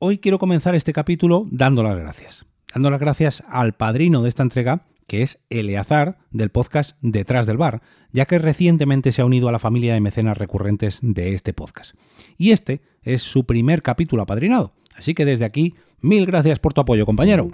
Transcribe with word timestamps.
Hoy 0.00 0.18
quiero 0.18 0.38
comenzar 0.38 0.76
este 0.76 0.92
capítulo 0.92 1.48
dando 1.50 1.82
las 1.82 1.96
gracias. 1.96 2.46
Dando 2.72 2.88
las 2.88 3.00
gracias 3.00 3.42
al 3.48 3.74
padrino 3.74 4.22
de 4.22 4.28
esta 4.28 4.44
entrega, 4.44 4.84
que 5.08 5.22
es 5.22 5.40
Eleazar, 5.50 6.18
del 6.30 6.50
podcast 6.50 6.96
Detrás 7.00 7.48
del 7.48 7.56
Bar, 7.56 7.82
ya 8.12 8.24
que 8.24 8.38
recientemente 8.38 9.10
se 9.10 9.22
ha 9.22 9.24
unido 9.24 9.48
a 9.48 9.52
la 9.52 9.58
familia 9.58 9.94
de 9.94 10.00
mecenas 10.00 10.38
recurrentes 10.38 11.00
de 11.02 11.34
este 11.34 11.52
podcast. 11.52 11.96
Y 12.36 12.52
este 12.52 12.80
es 13.02 13.22
su 13.22 13.44
primer 13.44 13.82
capítulo 13.82 14.22
apadrinado. 14.22 14.72
Así 14.96 15.14
que 15.14 15.24
desde 15.24 15.44
aquí, 15.44 15.74
mil 16.00 16.26
gracias 16.26 16.60
por 16.60 16.74
tu 16.74 16.80
apoyo, 16.80 17.04
compañero. 17.04 17.50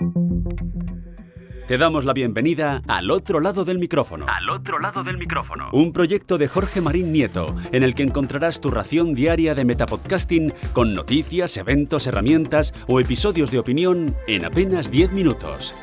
Te 1.67 1.79
damos 1.79 2.05
la 2.05 2.13
bienvenida 2.13 2.83
al 2.87 3.11
otro 3.11 3.41
lado 3.41 3.65
del 3.65 3.79
micrófono. 3.79 4.27
Al 4.29 4.51
otro 4.51 4.79
lado 4.79 5.03
del 5.03 5.17
micrófono. 5.17 5.71
Un 5.73 5.95
proyecto 5.95 6.37
de 6.37 6.47
Jorge 6.47 6.83
Marín 6.83 7.11
Nieto, 7.11 7.57
en 7.73 7.83
el 7.83 7.95
que 7.95 8.03
encontrarás 8.03 8.61
tu 8.61 8.71
ración 8.71 9.15
diaria 9.15 9.55
de 9.55 9.65
metapodcasting 9.65 10.53
con 10.75 10.95
noticias, 10.95 11.57
eventos, 11.57 12.07
herramientas 12.07 12.75
o 12.87 13.01
episodios 13.01 13.51
de 13.51 13.61
opinión 13.61 14.15
en 14.27 14.45
apenas 14.45 14.91
10 14.91 15.13
minutos. 15.13 15.75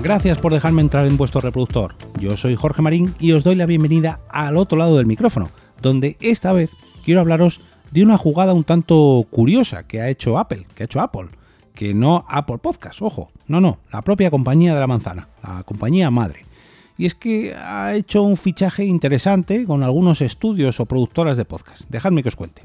Gracias 0.00 0.38
por 0.38 0.52
dejarme 0.52 0.82
entrar 0.82 1.08
en 1.08 1.16
vuestro 1.16 1.40
reproductor. 1.40 1.96
Yo 2.20 2.36
soy 2.36 2.54
Jorge 2.54 2.82
Marín 2.82 3.16
y 3.18 3.32
os 3.32 3.42
doy 3.42 3.56
la 3.56 3.66
bienvenida 3.66 4.20
al 4.28 4.58
otro 4.58 4.78
lado 4.78 4.96
del 4.96 5.06
micrófono, 5.06 5.50
donde 5.82 6.16
esta 6.20 6.52
vez 6.52 6.70
quiero 7.04 7.20
hablaros 7.20 7.60
de 7.90 8.04
una 8.04 8.16
jugada 8.16 8.52
un 8.52 8.62
tanto 8.62 9.26
curiosa 9.28 9.88
que 9.88 10.00
ha 10.00 10.08
hecho 10.08 10.38
Apple, 10.38 10.68
que 10.76 10.84
ha 10.84 10.86
hecho 10.86 11.00
Apple 11.00 11.30
que 11.76 11.94
no 11.94 12.24
Apple 12.28 12.58
Podcast, 12.58 13.00
ojo, 13.02 13.30
no, 13.46 13.60
no, 13.60 13.78
la 13.92 14.02
propia 14.02 14.30
compañía 14.32 14.74
de 14.74 14.80
la 14.80 14.88
manzana, 14.88 15.28
la 15.44 15.62
compañía 15.62 16.10
madre. 16.10 16.44
Y 16.98 17.06
es 17.06 17.14
que 17.14 17.54
ha 17.54 17.94
hecho 17.94 18.22
un 18.22 18.36
fichaje 18.36 18.84
interesante 18.86 19.64
con 19.66 19.84
algunos 19.84 20.22
estudios 20.22 20.80
o 20.80 20.86
productoras 20.86 21.36
de 21.36 21.44
podcast. 21.44 21.82
Dejadme 21.90 22.22
que 22.22 22.30
os 22.30 22.36
cuente. 22.36 22.62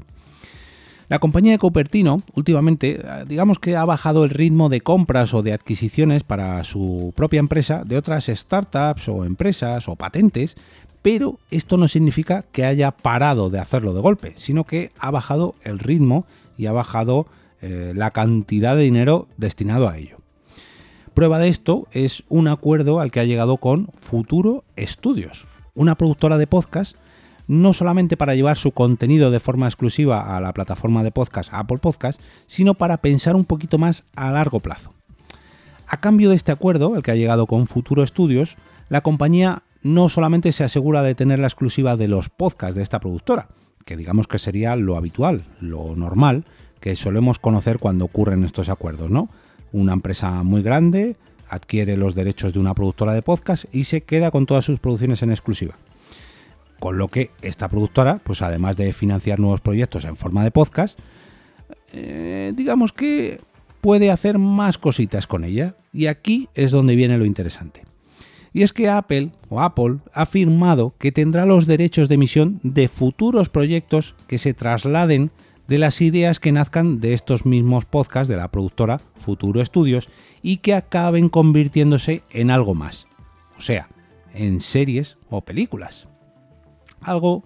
La 1.08 1.18
compañía 1.18 1.52
de 1.52 1.58
Cupertino 1.58 2.22
últimamente, 2.34 2.98
eh, 3.04 3.24
digamos 3.28 3.58
que 3.58 3.76
ha 3.76 3.84
bajado 3.84 4.24
el 4.24 4.30
ritmo 4.30 4.70
de 4.70 4.80
compras 4.80 5.34
o 5.34 5.42
de 5.42 5.52
adquisiciones 5.52 6.24
para 6.24 6.64
su 6.64 7.12
propia 7.14 7.40
empresa 7.40 7.82
de 7.84 7.98
otras 7.98 8.26
startups 8.26 9.10
o 9.10 9.26
empresas 9.26 9.88
o 9.88 9.96
patentes, 9.96 10.56
pero 11.02 11.38
esto 11.50 11.76
no 11.76 11.86
significa 11.86 12.46
que 12.50 12.64
haya 12.64 12.92
parado 12.92 13.50
de 13.50 13.58
hacerlo 13.58 13.92
de 13.92 14.00
golpe, 14.00 14.32
sino 14.38 14.64
que 14.64 14.92
ha 14.98 15.10
bajado 15.10 15.54
el 15.64 15.78
ritmo 15.78 16.24
y 16.56 16.64
ha 16.64 16.72
bajado 16.72 17.26
eh, 17.62 17.92
la 17.94 18.10
cantidad 18.10 18.76
de 18.76 18.82
dinero 18.82 19.28
destinado 19.36 19.88
a 19.88 19.96
ello. 19.96 20.18
Prueba 21.14 21.38
de 21.38 21.48
esto 21.48 21.86
es 21.92 22.24
un 22.28 22.48
acuerdo 22.48 23.00
al 23.00 23.10
que 23.10 23.20
ha 23.20 23.24
llegado 23.24 23.58
con 23.58 23.88
Futuro 24.00 24.64
Studios, 24.78 25.46
una 25.74 25.96
productora 25.96 26.38
de 26.38 26.46
podcast 26.46 26.96
no 27.48 27.72
solamente 27.72 28.16
para 28.16 28.34
llevar 28.34 28.56
su 28.56 28.72
contenido 28.72 29.30
de 29.30 29.40
forma 29.40 29.66
exclusiva 29.66 30.36
a 30.36 30.40
la 30.40 30.52
plataforma 30.54 31.02
de 31.02 31.10
podcast 31.10 31.50
Apple 31.52 31.78
Podcast, 31.78 32.20
sino 32.46 32.74
para 32.74 32.98
pensar 32.98 33.36
un 33.36 33.44
poquito 33.44 33.78
más 33.78 34.04
a 34.14 34.30
largo 34.30 34.60
plazo. 34.60 34.94
A 35.86 36.00
cambio 36.00 36.30
de 36.30 36.36
este 36.36 36.52
acuerdo, 36.52 36.94
al 36.94 37.02
que 37.02 37.10
ha 37.10 37.16
llegado 37.16 37.46
con 37.46 37.66
Futuro 37.66 38.06
Studios, 38.06 38.56
la 38.88 39.02
compañía 39.02 39.64
no 39.82 40.08
solamente 40.08 40.52
se 40.52 40.64
asegura 40.64 41.02
de 41.02 41.14
tener 41.14 41.38
la 41.38 41.48
exclusiva 41.48 41.96
de 41.96 42.08
los 42.08 42.28
podcasts 42.30 42.76
de 42.76 42.82
esta 42.82 43.00
productora, 43.00 43.48
que 43.84 43.96
digamos 43.96 44.28
que 44.28 44.38
sería 44.38 44.76
lo 44.76 44.96
habitual, 44.96 45.44
lo 45.60 45.96
normal, 45.96 46.44
que 46.82 46.96
solemos 46.96 47.38
conocer 47.38 47.78
cuando 47.78 48.04
ocurren 48.04 48.44
estos 48.44 48.68
acuerdos, 48.68 49.08
¿no? 49.08 49.30
Una 49.70 49.92
empresa 49.92 50.42
muy 50.42 50.62
grande 50.62 51.16
adquiere 51.48 51.96
los 51.96 52.16
derechos 52.16 52.52
de 52.52 52.58
una 52.58 52.74
productora 52.74 53.12
de 53.14 53.22
podcast 53.22 53.64
y 53.72 53.84
se 53.84 54.02
queda 54.02 54.32
con 54.32 54.46
todas 54.46 54.64
sus 54.64 54.80
producciones 54.80 55.22
en 55.22 55.30
exclusiva. 55.30 55.76
Con 56.80 56.98
lo 56.98 57.06
que 57.06 57.30
esta 57.40 57.68
productora, 57.68 58.20
pues 58.24 58.42
además 58.42 58.76
de 58.76 58.92
financiar 58.92 59.38
nuevos 59.38 59.60
proyectos 59.60 60.04
en 60.04 60.16
forma 60.16 60.42
de 60.42 60.50
podcast, 60.50 60.98
eh, 61.92 62.52
digamos 62.56 62.92
que 62.92 63.40
puede 63.80 64.10
hacer 64.10 64.38
más 64.38 64.76
cositas 64.76 65.28
con 65.28 65.44
ella. 65.44 65.76
Y 65.92 66.08
aquí 66.08 66.48
es 66.54 66.72
donde 66.72 66.96
viene 66.96 67.16
lo 67.16 67.26
interesante. 67.26 67.84
Y 68.52 68.64
es 68.64 68.72
que 68.72 68.88
Apple 68.88 69.30
o 69.48 69.60
Apple 69.60 69.98
ha 70.12 70.22
afirmado 70.22 70.94
que 70.98 71.12
tendrá 71.12 71.46
los 71.46 71.66
derechos 71.66 72.08
de 72.08 72.16
emisión 72.16 72.58
de 72.64 72.88
futuros 72.88 73.48
proyectos 73.50 74.16
que 74.26 74.38
se 74.38 74.52
trasladen 74.52 75.30
de 75.68 75.78
las 75.78 76.00
ideas 76.00 76.40
que 76.40 76.52
nazcan 76.52 77.00
de 77.00 77.14
estos 77.14 77.46
mismos 77.46 77.84
podcasts 77.84 78.28
de 78.28 78.36
la 78.36 78.50
productora 78.50 79.00
Futuro 79.16 79.60
Estudios 79.60 80.08
y 80.42 80.58
que 80.58 80.74
acaben 80.74 81.28
convirtiéndose 81.28 82.22
en 82.30 82.50
algo 82.50 82.74
más, 82.74 83.06
o 83.56 83.60
sea, 83.60 83.88
en 84.34 84.60
series 84.60 85.18
o 85.30 85.42
películas. 85.42 86.08
Algo, 87.00 87.44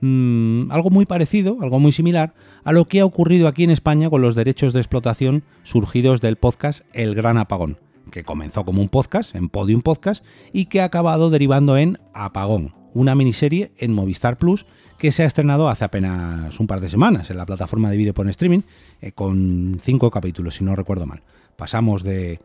mm, 0.00 0.70
algo 0.70 0.90
muy 0.90 1.06
parecido, 1.06 1.58
algo 1.60 1.78
muy 1.78 1.92
similar 1.92 2.34
a 2.64 2.72
lo 2.72 2.86
que 2.86 3.00
ha 3.00 3.04
ocurrido 3.04 3.48
aquí 3.48 3.64
en 3.64 3.70
España 3.70 4.10
con 4.10 4.22
los 4.22 4.34
derechos 4.34 4.72
de 4.72 4.80
explotación 4.80 5.42
surgidos 5.62 6.20
del 6.20 6.36
podcast 6.36 6.84
El 6.92 7.14
Gran 7.14 7.38
Apagón, 7.38 7.78
que 8.10 8.24
comenzó 8.24 8.64
como 8.64 8.82
un 8.82 8.88
podcast 8.88 9.34
en 9.34 9.48
Podium 9.48 9.82
Podcast 9.82 10.24
y 10.52 10.66
que 10.66 10.80
ha 10.80 10.84
acabado 10.84 11.30
derivando 11.30 11.76
en 11.76 11.98
Apagón, 12.14 12.74
una 12.94 13.14
miniserie 13.14 13.72
en 13.78 13.92
Movistar 13.92 14.36
Plus 14.36 14.66
que 14.98 15.10
se 15.10 15.24
ha 15.24 15.26
estrenado 15.26 15.68
hace 15.68 15.84
apenas 15.84 16.60
un 16.60 16.66
par 16.66 16.80
de 16.80 16.88
semanas 16.88 17.28
en 17.30 17.36
la 17.36 17.46
plataforma 17.46 17.90
de 17.90 17.96
vídeo 17.96 18.14
por 18.14 18.28
streaming, 18.28 18.60
eh, 19.00 19.12
con 19.12 19.78
cinco 19.82 20.10
capítulos, 20.10 20.54
si 20.54 20.64
no 20.64 20.76
recuerdo 20.76 21.06
mal. 21.06 21.22
Pasamos 21.56 22.04
de 22.04 22.38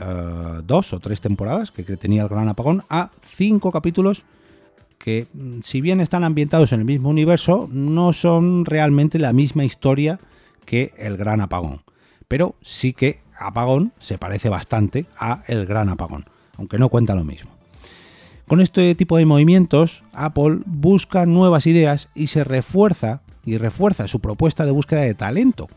eh, 0.00 0.60
dos 0.64 0.92
o 0.92 1.00
tres 1.00 1.20
temporadas 1.20 1.70
que 1.70 1.82
tenía 1.96 2.22
el 2.22 2.28
Gran 2.28 2.48
Apagón 2.48 2.82
a 2.90 3.10
cinco 3.22 3.72
capítulos 3.72 4.24
que, 4.98 5.26
mm, 5.32 5.60
si 5.62 5.80
bien 5.80 6.00
están 6.00 6.24
ambientados 6.24 6.72
en 6.72 6.80
el 6.80 6.86
mismo 6.86 7.08
universo, 7.08 7.68
no 7.72 8.12
son 8.12 8.64
realmente 8.64 9.18
la 9.18 9.32
misma 9.32 9.64
historia 9.64 10.18
que 10.66 10.92
el 10.98 11.16
Gran 11.16 11.40
Apagón. 11.40 11.82
Pero 12.28 12.54
sí 12.60 12.92
que 12.92 13.20
Apagón 13.38 13.92
se 13.98 14.18
parece 14.18 14.48
bastante 14.48 15.06
a 15.16 15.42
el 15.46 15.66
Gran 15.66 15.88
Apagón, 15.88 16.26
aunque 16.56 16.78
no 16.78 16.88
cuenta 16.88 17.14
lo 17.14 17.24
mismo. 17.24 17.53
Con 18.46 18.60
este 18.60 18.94
tipo 18.94 19.16
de 19.16 19.24
movimientos, 19.24 20.04
Apple 20.12 20.58
busca 20.66 21.24
nuevas 21.24 21.66
ideas 21.66 22.08
y 22.14 22.26
se 22.26 22.44
refuerza 22.44 23.22
y 23.44 23.56
refuerza 23.56 24.06
su 24.06 24.20
propuesta 24.20 24.66
de 24.66 24.72
búsqueda 24.72 25.00
de 25.00 25.14
talento, 25.14 25.68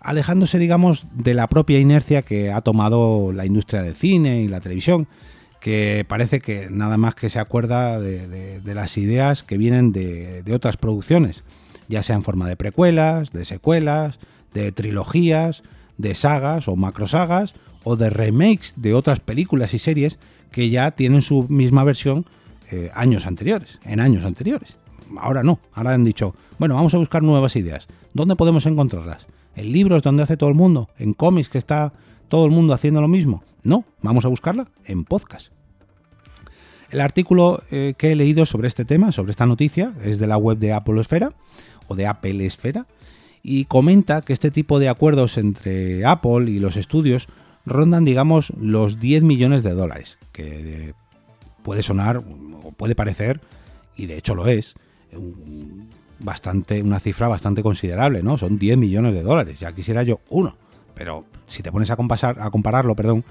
alejándose, 0.00 0.58
digamos, 0.58 1.06
de 1.14 1.34
la 1.34 1.46
propia 1.46 1.78
inercia 1.78 2.22
que 2.22 2.52
ha 2.52 2.60
tomado 2.60 3.32
la 3.32 3.46
industria 3.46 3.82
del 3.82 3.94
cine 3.94 4.42
y 4.42 4.48
la 4.48 4.60
televisión, 4.60 5.08
que 5.60 6.04
parece 6.06 6.40
que 6.40 6.68
nada 6.70 6.98
más 6.98 7.14
que 7.14 7.30
se 7.30 7.38
acuerda 7.38 7.98
de, 7.98 8.60
las 8.64 8.98
ideas 8.98 9.42
que 9.42 9.56
vienen 9.56 9.92
de, 9.92 10.42
de 10.42 10.54
otras 10.54 10.76
producciones, 10.76 11.44
ya 11.88 12.02
sea 12.02 12.16
en 12.16 12.24
forma 12.24 12.48
de 12.48 12.56
precuelas, 12.56 13.32
de 13.32 13.44
secuelas, 13.44 14.18
de 14.52 14.70
trilogías, 14.72 15.62
de 15.96 16.14
sagas 16.14 16.68
o 16.68 16.76
macrosagas 16.76 17.54
o 17.84 17.96
de 17.96 18.10
remakes 18.10 18.74
de 18.76 18.92
otras 18.94 19.20
películas 19.20 19.72
y 19.72 19.78
series 19.78 20.18
que 20.52 20.70
ya 20.70 20.92
tienen 20.92 21.22
su 21.22 21.46
misma 21.48 21.82
versión 21.82 22.26
eh, 22.70 22.90
años 22.94 23.26
anteriores, 23.26 23.80
en 23.84 24.00
años 24.00 24.24
anteriores. 24.24 24.78
Ahora 25.18 25.42
no, 25.42 25.60
ahora 25.72 25.94
han 25.94 26.04
dicho, 26.04 26.34
bueno, 26.58 26.74
vamos 26.74 26.94
a 26.94 26.98
buscar 26.98 27.22
nuevas 27.22 27.56
ideas. 27.56 27.88
¿Dónde 28.14 28.36
podemos 28.36 28.64
encontrarlas? 28.66 29.26
¿En 29.56 29.72
libros 29.72 30.02
donde 30.02 30.22
hace 30.22 30.36
todo 30.36 30.48
el 30.48 30.54
mundo? 30.54 30.88
¿En 30.98 31.12
cómics 31.12 31.48
que 31.48 31.58
está 31.58 31.92
todo 32.28 32.44
el 32.46 32.50
mundo 32.50 32.72
haciendo 32.72 33.00
lo 33.00 33.08
mismo? 33.08 33.42
No, 33.62 33.84
vamos 34.00 34.24
a 34.24 34.28
buscarla 34.28 34.68
en 34.84 35.04
podcast. 35.04 35.48
El 36.90 37.00
artículo 37.00 37.62
eh, 37.70 37.94
que 37.96 38.12
he 38.12 38.16
leído 38.16 38.44
sobre 38.46 38.68
este 38.68 38.84
tema, 38.84 39.12
sobre 39.12 39.30
esta 39.30 39.46
noticia, 39.46 39.94
es 40.02 40.18
de 40.18 40.26
la 40.26 40.36
web 40.36 40.58
de 40.58 40.72
Apple 40.72 41.00
Esfera 41.00 41.32
o 41.88 41.94
de 41.94 42.06
Apple 42.06 42.44
Esfera 42.44 42.86
y 43.42 43.64
comenta 43.64 44.22
que 44.22 44.32
este 44.32 44.50
tipo 44.50 44.78
de 44.78 44.88
acuerdos 44.88 45.36
entre 45.36 46.04
Apple 46.04 46.50
y 46.50 46.58
los 46.58 46.76
estudios 46.76 47.28
rondan, 47.64 48.04
digamos, 48.04 48.50
los 48.58 49.00
10 49.00 49.22
millones 49.22 49.62
de 49.62 49.72
dólares, 49.72 50.18
que 50.32 50.94
puede 51.62 51.82
sonar 51.82 52.18
o 52.18 52.72
puede 52.72 52.94
parecer, 52.94 53.40
y 53.96 54.06
de 54.06 54.16
hecho 54.18 54.34
lo 54.34 54.46
es, 54.46 54.74
bastante, 56.18 56.82
una 56.82 57.00
cifra 57.00 57.28
bastante 57.28 57.62
considerable, 57.62 58.22
¿no? 58.22 58.38
Son 58.38 58.58
10 58.58 58.78
millones 58.78 59.14
de 59.14 59.22
dólares, 59.22 59.60
ya 59.60 59.72
quisiera 59.72 60.02
yo 60.02 60.20
uno, 60.28 60.56
pero 60.94 61.24
si 61.46 61.62
te 61.62 61.72
pones 61.72 61.90
a, 61.90 61.94
a 61.94 62.50
compararlo, 62.50 62.96
perdón, 62.96 63.24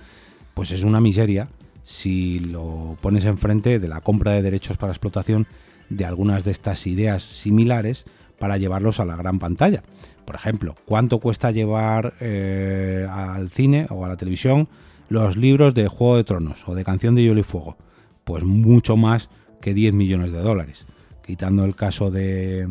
pues 0.54 0.72
es 0.72 0.84
una 0.84 1.02
miseria 1.02 1.50
si 1.84 2.40
lo 2.40 2.98
pones 3.02 3.26
enfrente 3.26 3.80
de 3.80 3.88
la 3.88 4.02
compra 4.02 4.32
de 4.32 4.42
derechos 4.42 4.78
para 4.78 4.92
explotación 4.92 5.48
de 5.90 6.06
algunas 6.06 6.44
de 6.44 6.52
estas 6.52 6.86
ideas 6.88 7.24
similares 7.24 8.06
para 8.42 8.58
llevarlos 8.58 9.00
a 9.00 9.06
la 9.06 9.16
gran 9.16 9.38
pantalla. 9.38 9.84
Por 10.26 10.36
ejemplo, 10.36 10.76
¿cuánto 10.86 11.20
cuesta 11.20 11.52
llevar 11.52 12.16
eh, 12.20 13.08
al 13.08 13.52
cine 13.52 13.86
o 13.92 14.04
a 14.04 14.08
la 14.08 14.18
televisión 14.18 14.68
los 15.10 15.38
libros 15.38 15.76
de 15.76 15.88
Juego 15.88 16.18
de 16.18 16.24
Tronos 16.24 16.68
o 16.68 16.74
de 16.74 16.84
Canción 16.84 17.14
de 17.14 17.22
Hielo 17.22 17.40
y 17.40 17.44
Fuego? 17.44 17.78
Pues 18.24 18.44
mucho 18.44 18.98
más 18.98 19.30
que 19.62 19.76
10 19.76 19.94
millones 19.94 20.32
de 20.32 20.40
dólares. 20.40 20.88
Quitando 21.24 21.66
el 21.66 21.76
caso 21.76 22.10
de, 22.10 22.68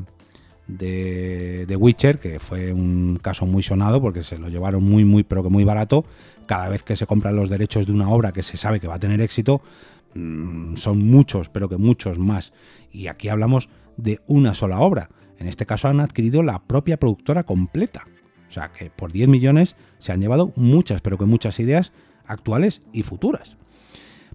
de, 0.66 1.76
Witcher, 1.78 2.18
que 2.18 2.40
fue 2.40 2.72
un 2.72 3.20
caso 3.22 3.46
muy 3.46 3.62
sonado 3.62 4.02
porque 4.02 4.24
se 4.24 4.38
lo 4.38 4.48
llevaron 4.48 4.82
muy, 4.82 5.04
muy, 5.04 5.22
pero 5.22 5.44
que 5.44 5.50
muy 5.50 5.62
barato. 5.62 6.04
Cada 6.46 6.68
vez 6.68 6.82
que 6.82 6.96
se 6.96 7.06
compran 7.06 7.36
los 7.36 7.48
derechos 7.48 7.86
de 7.86 7.92
una 7.92 8.10
obra 8.10 8.32
que 8.32 8.42
se 8.42 8.56
sabe 8.56 8.80
que 8.80 8.88
va 8.88 8.96
a 8.96 8.98
tener 8.98 9.20
éxito, 9.20 9.62
mm, 10.14 10.74
son 10.74 11.06
muchos, 11.06 11.48
pero 11.48 11.68
que 11.68 11.76
muchos 11.76 12.18
más. 12.18 12.52
Y 12.90 13.06
aquí 13.06 13.28
hablamos 13.28 13.68
de 13.96 14.18
una 14.26 14.52
sola 14.54 14.80
obra 14.80 15.10
En 15.40 15.48
este 15.48 15.66
caso 15.66 15.88
han 15.88 16.00
adquirido 16.00 16.42
la 16.42 16.60
propia 16.60 16.98
productora 16.98 17.42
completa. 17.42 18.04
O 18.48 18.52
sea 18.52 18.70
que 18.72 18.90
por 18.90 19.10
10 19.10 19.28
millones 19.28 19.74
se 19.98 20.12
han 20.12 20.20
llevado 20.20 20.52
muchas, 20.54 21.00
pero 21.00 21.18
que 21.18 21.24
muchas 21.24 21.58
ideas 21.58 21.92
actuales 22.26 22.82
y 22.92 23.02
futuras. 23.02 23.56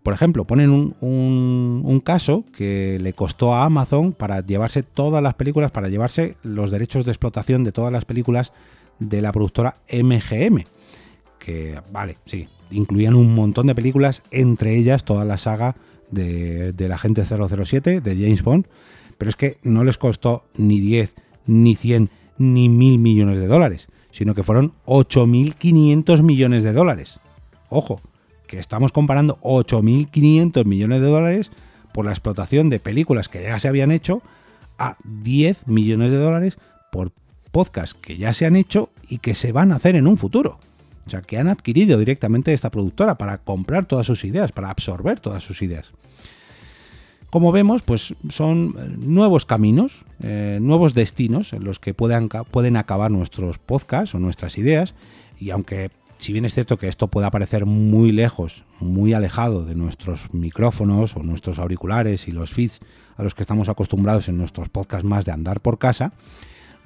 Por 0.03 0.13
ejemplo, 0.13 0.45
ponen 0.45 0.69
un, 0.69 2.01
caso 2.03 2.45
que 2.55 2.99
le 3.01 3.13
costó 3.13 3.55
a 3.55 3.65
Amazon 3.65 4.13
para 4.13 4.45
llevarse 4.45 4.83
todas 4.83 5.23
las 5.23 5.33
películas, 5.33 5.71
para 5.71 5.89
llevarse 5.89 6.37
los 6.43 6.69
derechos 6.69 7.05
de 7.05 7.11
explotación 7.11 7.63
de 7.63 7.71
todas 7.71 7.91
las 7.91 8.05
películas 8.05 8.51
de 8.99 9.21
la 9.21 9.31
productora 9.31 9.77
MGM. 9.91 10.63
Que, 11.39 11.79
vale, 11.91 12.17
sí, 12.25 12.47
incluían 12.69 13.15
un 13.15 13.33
montón 13.33 13.65
de 13.65 13.73
películas, 13.73 14.21
entre 14.29 14.75
ellas 14.75 15.05
toda 15.05 15.25
la 15.25 15.39
saga 15.39 15.75
de, 16.11 16.71
de 16.71 16.87
la 16.87 16.95
Agente 16.95 17.23
007, 17.25 18.01
de 18.01 18.15
James 18.15 18.43
Bond, 18.43 18.67
pero 19.17 19.29
es 19.29 19.35
que 19.35 19.57
no 19.63 19.83
les 19.83 19.97
costó 19.97 20.45
ni 20.55 20.79
10, 20.79 21.13
ni 21.47 21.75
100, 21.75 22.09
ni 22.37 22.69
mil 22.69 22.99
millones 22.99 23.39
de 23.39 23.47
dólares, 23.47 23.87
sino 24.11 24.35
que 24.35 24.43
fueron 24.43 24.73
8.500 24.85 26.21
millones 26.21 26.63
de 26.63 26.73
dólares. 26.73 27.19
Ojo, 27.69 27.99
que 28.47 28.59
estamos 28.59 28.91
comparando 28.91 29.37
8.500 29.41 30.65
millones 30.65 31.01
de 31.01 31.07
dólares 31.07 31.51
por 31.93 32.05
la 32.05 32.11
explotación 32.11 32.69
de 32.69 32.79
películas 32.79 33.29
que 33.29 33.43
ya 33.43 33.59
se 33.59 33.67
habían 33.67 33.91
hecho 33.91 34.21
a 34.77 34.97
10 35.03 35.67
millones 35.67 36.11
de 36.11 36.17
dólares 36.17 36.57
por 36.91 37.11
podcasts 37.51 37.97
que 37.99 38.17
ya 38.17 38.33
se 38.33 38.45
han 38.45 38.55
hecho 38.55 38.89
y 39.07 39.19
que 39.19 39.33
se 39.35 39.51
van 39.51 39.71
a 39.71 39.77
hacer 39.77 39.95
en 39.95 40.07
un 40.07 40.17
futuro. 40.17 40.59
O 41.05 41.09
sea, 41.09 41.21
que 41.21 41.37
han 41.37 41.47
adquirido 41.47 41.99
directamente 41.99 42.53
esta 42.53 42.71
productora 42.71 43.17
para 43.17 43.37
comprar 43.37 43.85
todas 43.85 44.07
sus 44.07 44.25
ideas, 44.25 44.51
para 44.51 44.69
absorber 44.69 45.19
todas 45.19 45.43
sus 45.43 45.61
ideas. 45.61 45.91
Como 47.35 47.51
vemos, 47.51 47.81
pues 47.81 48.15
son 48.29 48.77
nuevos 48.97 49.45
caminos, 49.45 50.05
eh, 50.23 50.57
nuevos 50.61 50.93
destinos 50.93 51.51
en 51.51 51.65
los 51.65 51.79
que 51.79 51.93
pueden, 51.93 52.29
pueden 52.29 52.77
acabar 52.77 53.11
nuestros 53.11 53.57
podcasts 53.57 54.15
o 54.15 54.19
nuestras 54.19 54.57
ideas. 54.57 54.95
Y 55.37 55.49
aunque 55.49 55.91
si 56.17 56.31
bien 56.31 56.45
es 56.45 56.53
cierto 56.53 56.77
que 56.77 56.87
esto 56.87 57.09
puede 57.09 57.29
parecer 57.29 57.65
muy 57.65 58.13
lejos, 58.13 58.63
muy 58.79 59.13
alejado 59.13 59.65
de 59.65 59.75
nuestros 59.75 60.33
micrófonos 60.33 61.17
o 61.17 61.23
nuestros 61.23 61.59
auriculares 61.59 62.29
y 62.29 62.31
los 62.31 62.51
feeds 62.51 62.79
a 63.17 63.23
los 63.23 63.35
que 63.35 63.43
estamos 63.43 63.67
acostumbrados 63.67 64.29
en 64.29 64.37
nuestros 64.37 64.69
podcasts 64.69 65.05
más 65.05 65.25
de 65.25 65.33
andar 65.33 65.59
por 65.59 65.77
casa, 65.77 66.13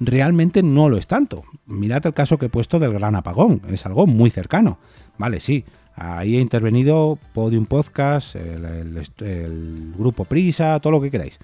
realmente 0.00 0.64
no 0.64 0.88
lo 0.88 0.96
es 0.96 1.06
tanto. 1.06 1.44
Mirad 1.66 2.04
el 2.06 2.12
caso 2.12 2.38
que 2.38 2.46
he 2.46 2.50
puesto 2.50 2.80
del 2.80 2.92
gran 2.92 3.14
apagón, 3.14 3.62
es 3.68 3.86
algo 3.86 4.08
muy 4.08 4.30
cercano. 4.30 4.80
Vale, 5.16 5.38
sí, 5.38 5.64
ahí 6.00 6.36
he 6.36 6.40
intervenido 6.40 7.18
Podium 7.34 7.66
Podcast, 7.66 8.34
el, 8.34 9.94
grupo 9.96 10.24
Prisa, 10.24 10.80
todo 10.80 10.92
lo 10.92 11.00
que 11.00 11.10
queráis. 11.10 11.38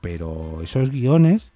Pero 0.00 0.62
esos 0.62 0.90
guiones, 0.90 1.52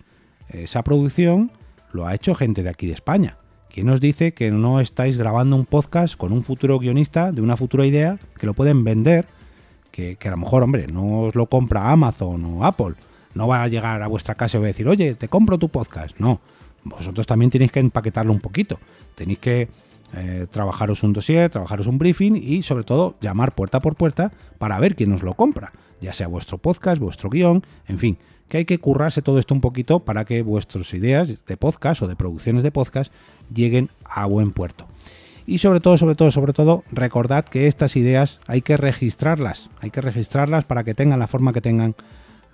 esa 0.49 0.83
producción, 0.85 1.51
lo 1.93 2.07
ha 2.07 2.15
hecho 2.15 2.35
gente 2.35 2.63
de 2.63 2.71
aquí 2.71 2.87
de 2.87 2.93
España 2.93 3.39
¿Quién 3.75 3.89
nos 3.89 4.01
dice 4.01 4.35
que 4.35 4.53
no 4.53 4.79
estáis 4.79 5.19
grabando 5.19 5.57
un 5.57 5.67
podcast 5.67 6.15
con 6.15 6.33
un 6.33 6.45
futuro 6.45 6.79
guionista 6.79 7.33
de 7.33 7.41
una 7.41 7.57
futura 7.57 7.85
idea 7.85 8.21
que 8.39 8.47
lo 8.47 8.55
pueden 8.55 8.85
vender? 8.85 9.27
Que, 9.91 10.17
a 10.25 10.31
lo 10.31 10.37
mejor, 10.37 10.63
hombre, 10.63 10.87
no 10.87 11.23
os 11.23 11.35
lo 11.35 11.47
compra 11.47 11.91
Amazon 11.91 12.45
o 12.45 12.65
Apple. 12.65 12.95
No 13.35 13.49
va 13.49 13.65
a 13.65 13.67
llegar 13.67 14.01
a 14.01 14.07
vuestra 14.07 14.37
casa 14.37 14.59
y 14.59 14.61
va 14.61 14.67
a 14.67 14.69
decir, 14.69 14.87
oye, 14.87 15.17
te 15.17 15.27
compro 15.27 15.59
tu 15.59 15.71
podcast. 15.71 16.17
No, 16.21 16.41
vosotros 16.85 17.27
también 17.27 17.51
tenéis 17.51 17.73
que 17.73 17.81
empaquetarlo 17.81 18.33
un 18.33 18.39
poquito. 18.39 18.79
Tenéis 19.17 19.41
que 19.41 19.69
eh, 20.13 20.47
trabajaros 20.51 21.03
un 21.03 21.13
dossier, 21.13 21.51
trabajaros 21.51 21.87
un 21.87 21.99
briefing 21.99 22.37
y 22.37 22.63
sobre 22.63 22.85
todo 22.85 23.17
llamar 23.21 23.55
puerta 23.55 23.81
por 23.81 23.97
puerta 23.97 24.33
para 24.59 24.79
ver 24.79 24.95
quién 24.97 25.13
os 25.13 25.23
lo 25.23 25.35
compra. 25.35 25.73
Ya 26.01 26.13
sea 26.13 26.29
vuestro 26.29 26.59
podcast, 26.59 27.01
vuestro 27.01 27.31
guion, 27.31 27.63
en 27.89 27.99
fin 27.99 28.19
que 28.49 28.59
hay 28.59 28.65
que 28.65 28.79
currarse 28.79 29.23
todo 29.23 29.39
esto 29.39 29.55
un 29.55 29.61
poquito 29.61 30.01
para 30.01 30.25
que 30.25 30.43
vuestras 30.43 30.93
ideas 30.95 31.45
de 31.47 31.57
podcast 31.57 32.03
o 32.03 32.09
de 32.09 32.17
producciones 32.17 32.63
de 32.63 32.71
podcast 32.71 33.13
lleguen 33.53 33.91
a 34.05 34.27
buen 34.27 34.53
puerto. 34.53 34.87
Y 35.47 35.59
sobre 35.59 35.81
todo, 35.81 35.99
sobre 35.99 36.15
todo, 36.15 36.31
sobre 36.31 36.53
todo, 36.53 36.85
recordad 36.91 37.45
que 37.45 37.67
estas 37.67 37.97
ideas 37.97 38.41
hay 38.47 38.63
que 38.63 38.77
registrarlas, 38.77 39.69
hay 39.81 39.91
que 39.91 40.01
registrarlas 40.01 40.65
para 40.65 40.85
que 40.85 40.95
tengan 40.95 41.19
la 41.19 41.27
forma 41.27 41.53
que 41.53 41.61
tengan. 41.61 41.95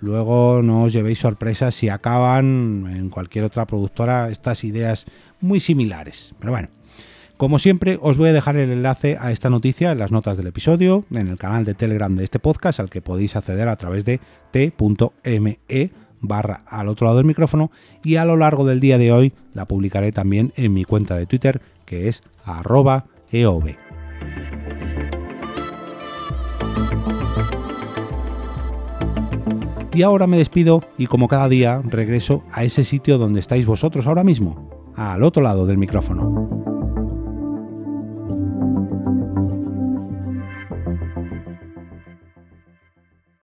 Luego 0.01 0.61
no 0.63 0.83
os 0.83 0.93
llevéis 0.93 1.19
sorpresas 1.19 1.75
si 1.75 1.87
acaban 1.87 2.87
en 2.89 3.09
cualquier 3.09 3.45
otra 3.45 3.65
productora 3.65 4.29
estas 4.29 4.63
ideas 4.63 5.05
muy 5.39 5.59
similares. 5.59 6.33
Pero 6.39 6.51
bueno, 6.51 6.69
como 7.41 7.57
siempre, 7.57 7.97
os 7.99 8.17
voy 8.17 8.29
a 8.29 8.33
dejar 8.33 8.55
el 8.55 8.69
enlace 8.69 9.17
a 9.19 9.31
esta 9.31 9.49
noticia 9.49 9.91
en 9.91 9.97
las 9.97 10.11
notas 10.11 10.37
del 10.37 10.45
episodio, 10.45 11.05
en 11.09 11.27
el 11.27 11.39
canal 11.39 11.65
de 11.65 11.73
Telegram 11.73 12.15
de 12.15 12.23
este 12.23 12.37
podcast, 12.37 12.79
al 12.79 12.91
que 12.91 13.01
podéis 13.01 13.35
acceder 13.35 13.67
a 13.67 13.75
través 13.77 14.05
de 14.05 14.19
t.me 14.51 15.91
barra 16.19 16.61
al 16.67 16.87
otro 16.87 17.05
lado 17.05 17.17
del 17.17 17.25
micrófono 17.25 17.71
y 18.03 18.17
a 18.17 18.25
lo 18.25 18.37
largo 18.37 18.63
del 18.63 18.79
día 18.79 18.99
de 18.99 19.11
hoy 19.11 19.33
la 19.55 19.65
publicaré 19.65 20.11
también 20.11 20.53
en 20.55 20.71
mi 20.71 20.83
cuenta 20.83 21.17
de 21.17 21.25
Twitter 21.25 21.63
que 21.83 22.09
es 22.09 22.21
arroba 22.45 23.07
eov. 23.31 23.71
Y 29.95 30.03
ahora 30.03 30.27
me 30.27 30.37
despido 30.37 30.81
y 30.95 31.07
como 31.07 31.27
cada 31.27 31.49
día 31.49 31.81
regreso 31.83 32.43
a 32.51 32.65
ese 32.65 32.83
sitio 32.83 33.17
donde 33.17 33.39
estáis 33.39 33.65
vosotros 33.65 34.05
ahora 34.05 34.23
mismo, 34.23 34.93
al 34.95 35.23
otro 35.23 35.41
lado 35.41 35.65
del 35.65 35.79
micrófono. 35.79 36.60